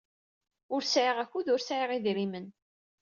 [0.73, 2.47] Ur sɛiɣ akud ur sɛiɣ idrimen.